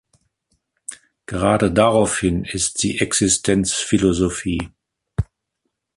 [1.27, 4.69] Gerade daraufhin ist sie Existenzphilosophie.